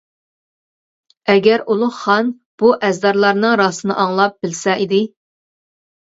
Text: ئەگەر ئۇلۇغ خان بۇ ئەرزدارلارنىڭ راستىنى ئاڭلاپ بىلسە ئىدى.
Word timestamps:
ئەگەر 1.33 1.63
ئۇلۇغ 1.73 1.91
خان 1.97 2.31
بۇ 2.61 2.71
ئەرزدارلارنىڭ 2.87 3.53
راستىنى 3.61 3.97
ئاڭلاپ 4.05 4.39
بىلسە 4.47 4.75
ئىدى. 4.85 5.03